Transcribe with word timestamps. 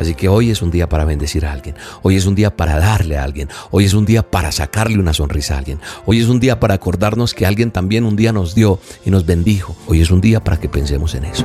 Así 0.00 0.14
que 0.14 0.28
hoy 0.30 0.50
es 0.50 0.62
un 0.62 0.70
día 0.70 0.88
para 0.88 1.04
bendecir 1.04 1.44
a 1.44 1.52
alguien. 1.52 1.76
Hoy 2.00 2.16
es 2.16 2.24
un 2.24 2.34
día 2.34 2.56
para 2.56 2.78
darle 2.78 3.18
a 3.18 3.22
alguien. 3.22 3.50
Hoy 3.70 3.84
es 3.84 3.92
un 3.92 4.06
día 4.06 4.22
para 4.22 4.50
sacarle 4.50 4.98
una 4.98 5.12
sonrisa 5.12 5.56
a 5.56 5.58
alguien. 5.58 5.78
Hoy 6.06 6.20
es 6.20 6.28
un 6.28 6.40
día 6.40 6.58
para 6.58 6.72
acordarnos 6.72 7.34
que 7.34 7.44
alguien 7.44 7.70
también 7.70 8.06
un 8.06 8.16
día 8.16 8.32
nos 8.32 8.54
dio 8.54 8.78
y 9.04 9.10
nos 9.10 9.26
bendijo. 9.26 9.76
Hoy 9.86 10.00
es 10.00 10.10
un 10.10 10.22
día 10.22 10.42
para 10.42 10.58
que 10.58 10.70
pensemos 10.70 11.14
en 11.14 11.26
eso. 11.26 11.44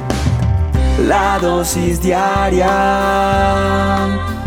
La 1.05 1.37
dosis 1.37 2.01
diaria 2.01 2.71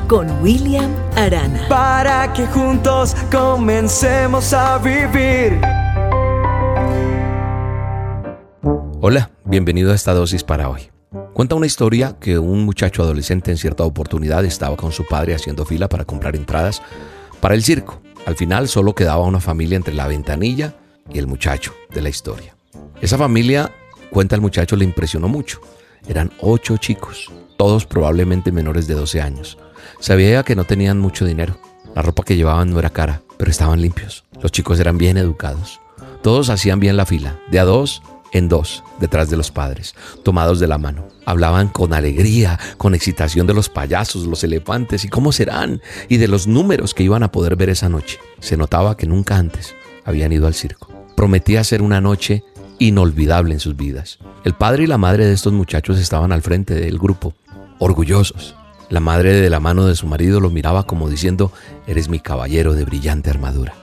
con 0.08 0.42
William 0.42 0.90
Arana. 1.14 1.68
Para 1.68 2.32
que 2.32 2.46
juntos 2.46 3.14
comencemos 3.30 4.54
a 4.54 4.78
vivir. 4.78 5.60
Hola, 9.02 9.28
bienvenido 9.44 9.92
a 9.92 9.94
esta 9.94 10.14
dosis 10.14 10.42
para 10.42 10.70
hoy. 10.70 10.88
Cuenta 11.38 11.54
una 11.54 11.66
historia 11.66 12.16
que 12.18 12.36
un 12.36 12.64
muchacho 12.64 13.04
adolescente 13.04 13.52
en 13.52 13.58
cierta 13.58 13.84
oportunidad 13.84 14.44
estaba 14.44 14.74
con 14.74 14.90
su 14.90 15.06
padre 15.06 15.36
haciendo 15.36 15.64
fila 15.64 15.88
para 15.88 16.04
comprar 16.04 16.34
entradas 16.34 16.82
para 17.38 17.54
el 17.54 17.62
circo. 17.62 18.02
Al 18.26 18.34
final 18.34 18.66
solo 18.66 18.92
quedaba 18.92 19.22
una 19.22 19.38
familia 19.38 19.76
entre 19.76 19.94
la 19.94 20.08
ventanilla 20.08 20.74
y 21.08 21.16
el 21.20 21.28
muchacho 21.28 21.72
de 21.94 22.02
la 22.02 22.08
historia. 22.08 22.56
Esa 23.00 23.16
familia, 23.18 23.70
cuenta 24.10 24.34
el 24.34 24.40
muchacho, 24.40 24.74
le 24.74 24.84
impresionó 24.84 25.28
mucho. 25.28 25.60
Eran 26.08 26.32
ocho 26.40 26.76
chicos, 26.76 27.30
todos 27.56 27.86
probablemente 27.86 28.50
menores 28.50 28.88
de 28.88 28.94
12 28.94 29.20
años. 29.20 29.58
Sabía 30.00 30.42
que 30.42 30.56
no 30.56 30.64
tenían 30.64 30.98
mucho 30.98 31.24
dinero. 31.24 31.56
La 31.94 32.02
ropa 32.02 32.24
que 32.24 32.34
llevaban 32.34 32.72
no 32.72 32.80
era 32.80 32.90
cara, 32.90 33.22
pero 33.36 33.52
estaban 33.52 33.80
limpios. 33.80 34.24
Los 34.42 34.50
chicos 34.50 34.80
eran 34.80 34.98
bien 34.98 35.16
educados. 35.16 35.80
Todos 36.20 36.50
hacían 36.50 36.80
bien 36.80 36.96
la 36.96 37.06
fila, 37.06 37.38
de 37.48 37.60
a 37.60 37.64
dos 37.64 38.02
en 38.32 38.48
dos, 38.48 38.82
detrás 39.00 39.30
de 39.30 39.36
los 39.36 39.50
padres, 39.50 39.94
tomados 40.22 40.60
de 40.60 40.66
la 40.66 40.78
mano. 40.78 41.08
Hablaban 41.24 41.68
con 41.68 41.92
alegría, 41.92 42.58
con 42.76 42.94
excitación 42.94 43.46
de 43.46 43.54
los 43.54 43.68
payasos, 43.68 44.26
los 44.26 44.44
elefantes 44.44 45.04
y 45.04 45.08
cómo 45.08 45.32
serán, 45.32 45.80
y 46.08 46.16
de 46.18 46.28
los 46.28 46.46
números 46.46 46.94
que 46.94 47.02
iban 47.02 47.22
a 47.22 47.32
poder 47.32 47.56
ver 47.56 47.70
esa 47.70 47.88
noche. 47.88 48.18
Se 48.40 48.56
notaba 48.56 48.96
que 48.96 49.06
nunca 49.06 49.36
antes 49.36 49.74
habían 50.04 50.32
ido 50.32 50.46
al 50.46 50.54
circo. 50.54 50.88
Prometía 51.16 51.64
ser 51.64 51.82
una 51.82 52.00
noche 52.00 52.44
inolvidable 52.78 53.54
en 53.54 53.60
sus 53.60 53.76
vidas. 53.76 54.18
El 54.44 54.54
padre 54.54 54.84
y 54.84 54.86
la 54.86 54.98
madre 54.98 55.26
de 55.26 55.32
estos 55.32 55.52
muchachos 55.52 55.98
estaban 55.98 56.32
al 56.32 56.42
frente 56.42 56.74
del 56.74 56.98
grupo, 56.98 57.34
orgullosos. 57.78 58.54
La 58.88 59.00
madre 59.00 59.34
de 59.34 59.50
la 59.50 59.60
mano 59.60 59.84
de 59.86 59.96
su 59.96 60.06
marido 60.06 60.40
lo 60.40 60.50
miraba 60.50 60.84
como 60.84 61.10
diciendo, 61.10 61.52
eres 61.86 62.08
mi 62.08 62.20
caballero 62.20 62.74
de 62.74 62.84
brillante 62.84 63.30
armadura. 63.30 63.74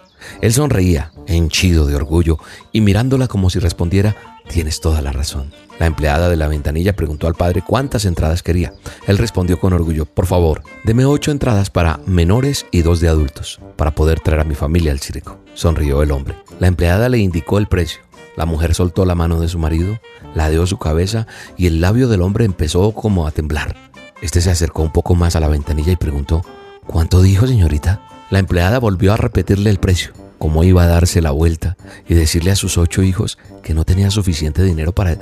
Él 0.41 0.53
sonreía, 0.53 1.11
henchido 1.27 1.85
de 1.85 1.95
orgullo, 1.95 2.37
y 2.71 2.81
mirándola 2.81 3.27
como 3.27 3.49
si 3.49 3.59
respondiera, 3.59 4.15
Tienes 4.47 4.79
toda 4.79 5.01
la 5.01 5.11
razón. 5.11 5.51
La 5.79 5.87
empleada 5.87 6.29
de 6.29 6.37
la 6.37 6.47
ventanilla 6.47 6.95
preguntó 6.95 7.27
al 7.27 7.35
padre 7.35 7.63
cuántas 7.65 8.05
entradas 8.05 8.43
quería. 8.43 8.73
Él 9.07 9.17
respondió 9.17 9.59
con 9.59 9.73
orgullo, 9.73 10.05
por 10.05 10.27
favor, 10.27 10.63
deme 10.83 11.05
ocho 11.05 11.31
entradas 11.31 11.69
para 11.69 11.99
menores 12.05 12.65
y 12.71 12.81
dos 12.81 12.99
de 12.99 13.09
adultos, 13.09 13.59
para 13.75 13.91
poder 13.91 14.19
traer 14.19 14.41
a 14.41 14.45
mi 14.45 14.55
familia 14.55 14.91
al 14.91 14.99
circo. 14.99 15.39
Sonrió 15.55 16.01
el 16.03 16.11
hombre. 16.11 16.35
La 16.59 16.67
empleada 16.67 17.09
le 17.09 17.17
indicó 17.17 17.57
el 17.57 17.67
precio. 17.67 18.01
La 18.37 18.45
mujer 18.45 18.75
soltó 18.75 19.05
la 19.05 19.15
mano 19.15 19.39
de 19.39 19.49
su 19.49 19.59
marido, 19.59 19.99
ladeó 20.33 20.67
su 20.67 20.77
cabeza 20.77 21.27
y 21.57 21.67
el 21.67 21.81
labio 21.81 22.07
del 22.07 22.21
hombre 22.21 22.45
empezó 22.45 22.91
como 22.91 23.27
a 23.27 23.31
temblar. 23.31 23.75
Este 24.21 24.41
se 24.41 24.51
acercó 24.51 24.83
un 24.83 24.91
poco 24.91 25.15
más 25.15 25.35
a 25.35 25.39
la 25.39 25.47
ventanilla 25.47 25.91
y 25.91 25.97
preguntó, 25.97 26.43
¿cuánto 26.85 27.21
dijo 27.21 27.47
señorita? 27.47 28.01
La 28.35 28.39
empleada 28.39 28.79
volvió 28.79 29.13
a 29.13 29.15
repetirle 29.15 29.69
el 29.69 29.79
precio 29.79 30.11
cómo 30.39 30.65
iba 30.65 30.83
a 30.83 30.87
darse 30.87 31.21
la 31.21 31.31
vuelta 31.31 31.77
y 32.05 32.15
decirle 32.15 32.51
a 32.51 32.57
sus 32.57 32.77
ocho 32.77 33.01
hijos 33.01 33.37
que 33.63 33.73
no 33.73 33.85
tenía 33.85 34.11
suficiente 34.11 34.61
dinero 34.61 34.91
para, 34.91 35.17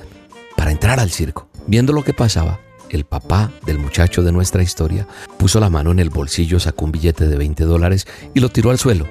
para 0.58 0.72
entrar 0.72 1.00
al 1.00 1.12
circo. 1.12 1.48
Viendo 1.68 1.94
lo 1.94 2.04
que 2.04 2.16
pasaba, 2.16 2.60
el 2.90 3.06
papá 3.06 3.52
del 3.68 3.78
muchacho 3.78 4.24
de 4.24 4.32
nuestra 4.32 4.64
historia 4.64 5.08
puso 5.38 5.60
la 5.60 5.70
mano 5.70 5.92
en 5.92 6.00
el 6.00 6.10
bolsillo, 6.10 6.60
sacó 6.60 6.86
un 6.86 6.92
billete 6.92 7.28
de 7.28 7.38
20 7.38 7.66
dólares 7.66 8.08
y 8.34 8.40
lo 8.40 8.50
tiró 8.50 8.72
al 8.72 8.80
suelo. 8.80 9.06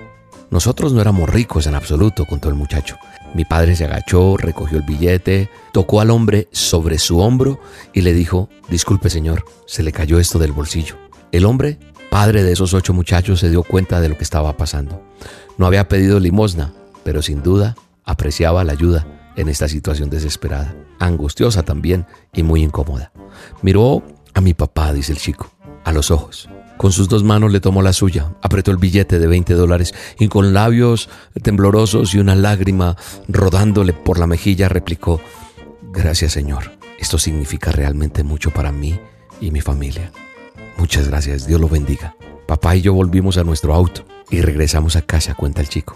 Nosotros 0.50 0.92
no 0.92 1.00
éramos 1.00 1.30
ricos 1.30 1.68
en 1.68 1.76
absoluto, 1.76 2.26
contó 2.26 2.48
el 2.48 2.56
muchacho. 2.56 2.96
Mi 3.36 3.44
padre 3.44 3.76
se 3.76 3.84
agachó, 3.84 4.36
recogió 4.36 4.78
el 4.78 4.84
billete, 4.84 5.48
tocó 5.72 6.00
al 6.00 6.10
hombre 6.10 6.48
sobre 6.50 6.98
su 6.98 7.20
hombro 7.20 7.60
y 7.92 8.00
le 8.00 8.14
dijo, 8.14 8.48
disculpe 8.68 9.10
señor, 9.10 9.44
se 9.64 9.84
le 9.84 9.92
cayó 9.92 10.18
esto 10.18 10.40
del 10.40 10.50
bolsillo. 10.50 10.96
El 11.30 11.44
hombre, 11.46 11.78
padre 12.12 12.44
de 12.44 12.52
esos 12.52 12.74
ocho 12.74 12.92
muchachos, 12.92 13.40
se 13.40 13.48
dio 13.48 13.62
cuenta 13.62 13.98
de 14.02 14.10
lo 14.10 14.18
que 14.18 14.22
estaba 14.22 14.54
pasando. 14.54 15.02
No 15.56 15.64
había 15.64 15.88
pedido 15.88 16.20
limosna, 16.20 16.74
pero 17.04 17.22
sin 17.22 17.42
duda 17.42 17.74
apreciaba 18.04 18.64
la 18.64 18.72
ayuda 18.72 19.32
en 19.34 19.48
esta 19.48 19.66
situación 19.66 20.10
desesperada, 20.10 20.76
angustiosa 20.98 21.62
también 21.62 22.04
y 22.34 22.42
muy 22.42 22.62
incómoda. 22.62 23.12
Miró 23.62 24.02
a 24.34 24.42
mi 24.42 24.52
papá, 24.52 24.92
dice 24.92 25.12
el 25.12 25.18
chico, 25.18 25.50
a 25.84 25.92
los 25.92 26.10
ojos. 26.10 26.50
Con 26.76 26.92
sus 26.92 27.08
dos 27.08 27.24
manos 27.24 27.50
le 27.50 27.60
tomó 27.60 27.80
la 27.80 27.94
suya, 27.94 28.34
apretó 28.42 28.72
el 28.72 28.76
billete 28.76 29.18
de 29.18 29.26
20 29.26 29.54
dólares 29.54 29.94
y 30.18 30.28
con 30.28 30.52
labios 30.52 31.08
temblorosos 31.42 32.14
y 32.14 32.18
una 32.18 32.34
lágrima 32.34 32.94
rodándole 33.26 33.94
por 33.94 34.18
la 34.18 34.26
mejilla 34.26 34.68
replicó, 34.68 35.18
Gracias 35.94 36.32
Señor, 36.32 36.72
esto 36.98 37.16
significa 37.16 37.72
realmente 37.72 38.22
mucho 38.22 38.50
para 38.50 38.70
mí 38.70 39.00
y 39.40 39.50
mi 39.50 39.62
familia. 39.62 40.12
Muchas 40.76 41.08
gracias, 41.08 41.46
Dios 41.46 41.60
lo 41.60 41.68
bendiga. 41.68 42.16
Papá 42.46 42.76
y 42.76 42.82
yo 42.82 42.92
volvimos 42.94 43.38
a 43.38 43.44
nuestro 43.44 43.74
auto 43.74 44.04
y 44.30 44.40
regresamos 44.40 44.96
a 44.96 45.02
casa, 45.02 45.34
cuenta 45.34 45.60
el 45.60 45.68
chico. 45.68 45.94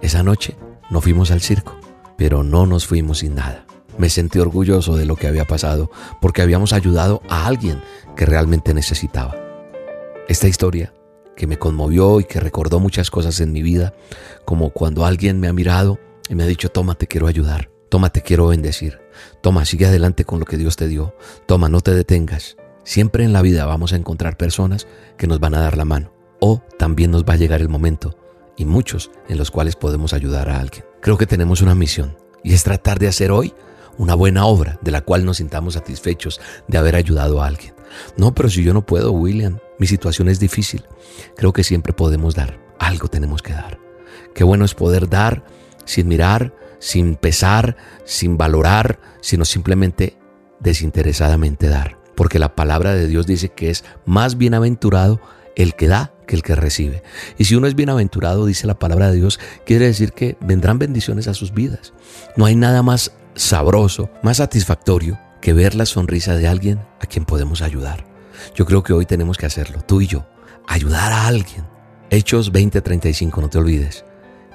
Esa 0.00 0.22
noche 0.22 0.56
no 0.90 1.00
fuimos 1.00 1.30
al 1.30 1.40
circo, 1.40 1.78
pero 2.16 2.42
no 2.42 2.66
nos 2.66 2.86
fuimos 2.86 3.18
sin 3.18 3.34
nada. 3.34 3.66
Me 3.98 4.08
sentí 4.08 4.38
orgulloso 4.38 4.96
de 4.96 5.04
lo 5.04 5.16
que 5.16 5.26
había 5.26 5.44
pasado 5.44 5.90
porque 6.20 6.42
habíamos 6.42 6.72
ayudado 6.72 7.22
a 7.28 7.46
alguien 7.46 7.82
que 8.16 8.26
realmente 8.26 8.74
necesitaba. 8.74 9.36
Esta 10.28 10.48
historia 10.48 10.94
que 11.36 11.46
me 11.46 11.58
conmovió 11.58 12.20
y 12.20 12.24
que 12.24 12.40
recordó 12.40 12.80
muchas 12.80 13.10
cosas 13.10 13.40
en 13.40 13.52
mi 13.52 13.62
vida, 13.62 13.94
como 14.44 14.70
cuando 14.70 15.04
alguien 15.04 15.40
me 15.40 15.48
ha 15.48 15.52
mirado 15.52 15.98
y 16.28 16.34
me 16.34 16.44
ha 16.44 16.46
dicho, 16.46 16.70
toma, 16.70 16.94
te 16.94 17.06
quiero 17.06 17.26
ayudar, 17.26 17.70
toma, 17.88 18.10
te 18.10 18.22
quiero 18.22 18.46
bendecir, 18.48 19.00
toma, 19.40 19.64
sigue 19.64 19.86
adelante 19.86 20.24
con 20.24 20.40
lo 20.40 20.46
que 20.46 20.56
Dios 20.56 20.76
te 20.76 20.88
dio, 20.88 21.14
toma, 21.46 21.68
no 21.68 21.80
te 21.80 21.94
detengas. 21.94 22.56
Siempre 22.84 23.24
en 23.24 23.32
la 23.32 23.42
vida 23.42 23.64
vamos 23.66 23.92
a 23.92 23.96
encontrar 23.96 24.36
personas 24.36 24.86
que 25.16 25.26
nos 25.26 25.40
van 25.40 25.54
a 25.54 25.60
dar 25.60 25.76
la 25.76 25.84
mano 25.84 26.12
o 26.40 26.60
también 26.78 27.10
nos 27.10 27.24
va 27.24 27.34
a 27.34 27.36
llegar 27.36 27.60
el 27.60 27.68
momento 27.68 28.16
y 28.56 28.64
muchos 28.64 29.10
en 29.28 29.38
los 29.38 29.50
cuales 29.50 29.76
podemos 29.76 30.12
ayudar 30.12 30.48
a 30.48 30.60
alguien. 30.60 30.84
Creo 31.00 31.16
que 31.16 31.26
tenemos 31.26 31.62
una 31.62 31.74
misión 31.74 32.16
y 32.42 32.54
es 32.54 32.64
tratar 32.64 32.98
de 32.98 33.08
hacer 33.08 33.30
hoy 33.30 33.54
una 33.98 34.14
buena 34.14 34.46
obra 34.46 34.78
de 34.82 34.90
la 34.90 35.02
cual 35.02 35.24
nos 35.24 35.36
sintamos 35.36 35.74
satisfechos 35.74 36.40
de 36.66 36.78
haber 36.78 36.96
ayudado 36.96 37.42
a 37.42 37.46
alguien. 37.46 37.74
No, 38.16 38.34
pero 38.34 38.48
si 38.48 38.64
yo 38.64 38.74
no 38.74 38.84
puedo, 38.84 39.12
William, 39.12 39.58
mi 39.78 39.86
situación 39.86 40.28
es 40.28 40.40
difícil. 40.40 40.84
Creo 41.36 41.52
que 41.52 41.62
siempre 41.62 41.92
podemos 41.92 42.34
dar, 42.34 42.58
algo 42.78 43.08
tenemos 43.08 43.42
que 43.42 43.52
dar. 43.52 43.78
Qué 44.34 44.44
bueno 44.44 44.64
es 44.64 44.74
poder 44.74 45.08
dar 45.08 45.44
sin 45.84 46.08
mirar, 46.08 46.54
sin 46.78 47.16
pesar, 47.16 47.76
sin 48.04 48.36
valorar, 48.36 48.98
sino 49.20 49.44
simplemente 49.44 50.16
desinteresadamente 50.60 51.68
dar. 51.68 52.01
Porque 52.14 52.38
la 52.38 52.54
palabra 52.54 52.94
de 52.94 53.06
Dios 53.06 53.26
dice 53.26 53.50
que 53.50 53.70
es 53.70 53.84
más 54.04 54.36
bienaventurado 54.36 55.20
el 55.56 55.74
que 55.74 55.88
da 55.88 56.12
que 56.26 56.36
el 56.36 56.42
que 56.42 56.54
recibe. 56.54 57.02
Y 57.38 57.44
si 57.44 57.54
uno 57.54 57.66
es 57.66 57.74
bienaventurado, 57.74 58.46
dice 58.46 58.66
la 58.66 58.78
palabra 58.78 59.10
de 59.10 59.16
Dios, 59.16 59.38
quiere 59.66 59.86
decir 59.86 60.12
que 60.12 60.36
vendrán 60.40 60.78
bendiciones 60.78 61.28
a 61.28 61.34
sus 61.34 61.52
vidas. 61.52 61.92
No 62.36 62.46
hay 62.46 62.56
nada 62.56 62.82
más 62.82 63.12
sabroso, 63.34 64.10
más 64.22 64.38
satisfactorio 64.38 65.18
que 65.40 65.52
ver 65.52 65.74
la 65.74 65.86
sonrisa 65.86 66.36
de 66.36 66.48
alguien 66.48 66.80
a 67.00 67.06
quien 67.06 67.24
podemos 67.24 67.62
ayudar. 67.62 68.06
Yo 68.54 68.64
creo 68.64 68.82
que 68.82 68.92
hoy 68.92 69.06
tenemos 69.06 69.36
que 69.36 69.46
hacerlo, 69.46 69.82
tú 69.82 70.00
y 70.00 70.06
yo, 70.06 70.26
ayudar 70.66 71.12
a 71.12 71.26
alguien. 71.26 71.64
Hechos 72.10 72.52
20:35, 72.52 73.40
no 73.40 73.48
te 73.48 73.58
olvides. 73.58 74.04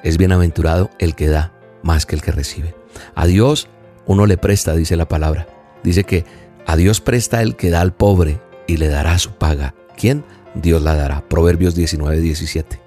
Es 0.04 0.18
bienaventurado 0.18 0.90
el 1.00 1.16
que 1.16 1.28
da 1.28 1.54
más 1.84 2.06
que 2.06 2.16
el 2.16 2.22
que 2.22 2.32
recibe. 2.32 2.76
A 3.16 3.26
Dios 3.26 3.68
uno 4.06 4.26
le 4.26 4.38
presta, 4.38 4.74
dice 4.74 4.96
la 4.96 5.08
palabra. 5.08 5.48
Dice 5.84 6.04
que 6.04 6.26
a 6.68 6.76
Dios 6.76 7.02
presta 7.02 7.42
el 7.42 7.56
que 7.56 7.70
da 7.70 7.82
al 7.82 7.96
pobre 7.96 8.42
y 8.68 8.76
le 8.76 8.90
dará 8.90 9.18
su 9.18 9.32
paga. 9.32 9.74
¿Quién? 9.98 10.26
Dios 10.54 10.82
la 10.82 10.96
dará. 10.96 11.28
Proverbios 11.28 11.76
19, 11.76 12.20
17. 12.20 12.82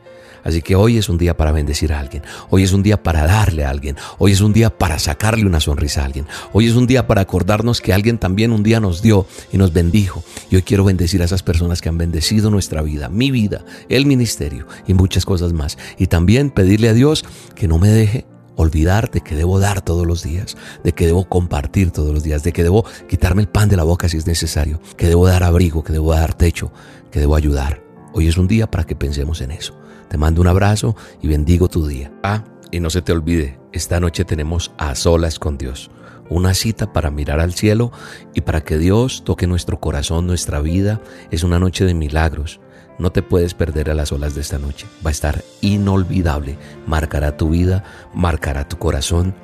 Así 0.45 0.61
que 0.61 0.77
hoy 0.77 0.99
es 0.99 1.09
un 1.09 1.17
día 1.17 1.37
para 1.37 1.51
bendecir 1.51 1.93
a 1.93 1.99
alguien. 1.99 2.23
Hoy 2.51 2.63
es 2.63 2.73
un 2.73 2.83
día 2.83 3.03
para 3.03 3.27
darle 3.27 3.65
a 3.65 3.71
alguien. 3.71 3.97
Hoy 4.19 4.33
es 4.33 4.43
un 4.43 4.53
día 4.53 4.71
para 4.71 4.99
sacarle 4.99 5.47
una 5.47 5.61
sonrisa 5.61 6.03
a 6.03 6.05
alguien. 6.05 6.27
Hoy 6.53 6.69
es 6.69 6.75
un 6.75 6.87
día 6.87 7.07
para 7.07 7.23
acordarnos 7.23 7.81
que 7.81 7.95
alguien 7.95 8.19
también 8.19 8.53
un 8.53 8.63
día 8.63 8.81
nos 8.81 9.01
dio 9.01 9.27
y 9.51 9.57
nos 9.57 9.73
bendijo. 9.73 10.23
Y 10.51 10.57
hoy 10.57 10.63
quiero 10.63 10.85
bendecir 10.85 11.23
a 11.23 11.25
esas 11.25 11.43
personas 11.43 11.81
que 11.81 11.89
han 11.89 11.99
bendecido 11.99 12.51
nuestra 12.51 12.83
vida, 12.83 13.09
mi 13.09 13.31
vida, 13.31 13.65
el 13.89 14.05
ministerio 14.05 14.67
y 14.87 14.93
muchas 14.93 15.25
cosas 15.25 15.55
más. 15.55 15.79
Y 15.99 16.07
también 16.07 16.51
pedirle 16.51 16.91
a 16.91 16.95
Dios 16.95 17.25
que 17.55 17.67
no 17.67 17.79
me 17.79 17.89
deje 17.89 18.27
olvidar 18.61 19.11
de 19.11 19.21
que 19.21 19.35
debo 19.35 19.59
dar 19.59 19.83
todos 19.83 20.07
los 20.07 20.23
días, 20.23 20.57
de 20.85 20.93
que 20.93 21.07
debo 21.07 21.29
compartir 21.29 21.91
todos 21.91 22.13
los 22.13 22.23
días, 22.23 22.43
de 22.43 22.53
que 22.53 22.63
debo 22.63 22.85
quitarme 23.09 23.43
el 23.43 23.49
pan 23.49 23.69
de 23.69 23.77
la 23.77 23.85
boca 23.85 24.09
si 24.09 24.17
es 24.17 24.27
necesario, 24.27 24.81
que 24.97 25.09
debo 25.09 25.27
dar 25.27 25.43
abrigo, 25.43 25.85
que 25.85 25.93
debo 25.93 26.13
dar 26.13 26.35
techo, 26.35 26.73
que 27.11 27.21
debo 27.21 27.37
ayudar. 27.37 27.83
Hoy 28.13 28.29
es 28.29 28.37
un 28.37 28.49
día 28.49 28.71
para 28.71 28.85
que 28.85 28.97
pensemos 28.97 29.41
en 29.41 29.51
eso. 29.51 29.75
Te 30.09 30.19
mando 30.19 30.41
un 30.41 30.49
abrazo 30.49 30.97
y 31.23 31.29
bendigo 31.29 31.69
tu 31.69 31.87
día. 31.87 32.13
Ah, 32.23 32.45
y 32.71 32.81
no 32.81 32.91
se 32.91 33.03
te 33.03 33.13
olvide, 33.13 33.59
esta 33.73 34.01
noche 34.01 34.25
tenemos 34.25 34.73
a 34.79 34.95
solas 34.95 35.39
con 35.39 35.59
Dios 35.59 35.91
una 36.31 36.55
cita 36.55 36.93
para 36.93 37.11
mirar 37.11 37.41
al 37.41 37.53
cielo 37.53 37.93
y 38.35 38.41
para 38.41 38.63
que 38.63 38.79
Dios 38.79 39.25
toque 39.25 39.47
nuestro 39.47 39.81
corazón, 39.81 40.27
nuestra 40.27 40.61
vida. 40.61 41.03
Es 41.31 41.43
una 41.43 41.59
noche 41.59 41.85
de 41.85 41.93
milagros. 41.93 42.61
No 43.01 43.11
te 43.11 43.23
puedes 43.23 43.55
perder 43.55 43.91
a 43.91 43.95
las 43.95 44.13
olas 44.13 44.35
de 44.35 44.43
esta 44.43 44.59
noche. 44.59 44.87
Va 45.05 45.09
a 45.09 45.11
estar 45.11 45.43
inolvidable. 45.63 46.59
Marcará 46.87 47.39
tu 47.39 47.49
vida, 47.49 47.83
marcará 48.13 48.69
tu 48.69 48.79
corazón 48.79 49.35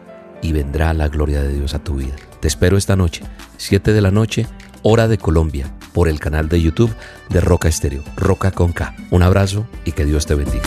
y 0.43 0.53
vendrá 0.53 0.93
la 0.93 1.08
gloria 1.08 1.43
de 1.43 1.55
Dios 1.55 1.75
a 1.75 1.79
tu 1.79 1.97
vida. 1.97 2.14
Te 2.41 2.49
espero 2.49 2.76
esta 2.76 2.97
noche, 2.97 3.25
7 3.56 3.94
de 3.94 4.00
la 4.03 4.11
noche, 4.11 4.47
hora 4.82 5.08
de 5.08 5.17
Colombia, 5.17 5.73
por 5.94 6.08
el 6.08 6.20
canal 6.20 6.50
de 6.50 6.61
YouTube 6.61 6.94
de 7.31 7.41
Roca 7.41 7.69
Estéreo, 7.69 8.03
Roca 8.14 8.50
con 8.50 8.73
K. 8.73 8.94
Un 9.11 9.23
abrazo 9.23 9.67
y 9.87 9.93
que 9.93 10.05
Dios 10.05 10.26
te 10.26 10.35
bendiga. 10.35 10.62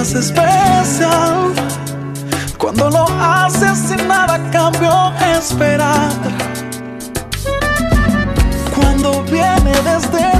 Especial 0.00 1.52
cuando 2.56 2.88
lo 2.88 3.06
haces 3.20 3.76
sin 3.78 4.08
nada 4.08 4.38
cambio 4.50 5.12
esperar. 5.36 6.10
Cuando 8.74 9.22
viene 9.24 9.72
desde 9.84 10.39